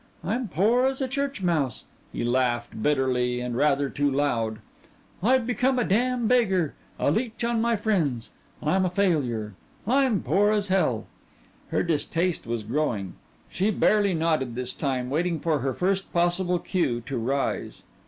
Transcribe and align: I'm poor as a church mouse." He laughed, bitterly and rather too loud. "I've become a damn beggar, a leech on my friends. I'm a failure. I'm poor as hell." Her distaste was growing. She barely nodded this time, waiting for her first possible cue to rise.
I'm 0.23 0.47
poor 0.47 0.87
as 0.87 0.99
a 0.99 1.07
church 1.07 1.43
mouse." 1.43 1.83
He 2.11 2.23
laughed, 2.23 2.81
bitterly 2.81 3.39
and 3.39 3.55
rather 3.55 3.87
too 3.87 4.09
loud. 4.09 4.57
"I've 5.21 5.45
become 5.45 5.77
a 5.77 5.83
damn 5.83 6.25
beggar, 6.27 6.73
a 6.97 7.11
leech 7.11 7.43
on 7.43 7.61
my 7.61 7.75
friends. 7.75 8.31
I'm 8.63 8.83
a 8.83 8.89
failure. 8.89 9.53
I'm 9.85 10.23
poor 10.23 10.49
as 10.53 10.69
hell." 10.69 11.05
Her 11.69 11.83
distaste 11.83 12.47
was 12.47 12.63
growing. 12.63 13.13
She 13.47 13.69
barely 13.69 14.15
nodded 14.15 14.55
this 14.55 14.73
time, 14.73 15.11
waiting 15.11 15.39
for 15.39 15.59
her 15.59 15.71
first 15.71 16.11
possible 16.11 16.57
cue 16.57 17.01
to 17.01 17.17
rise. 17.19 17.83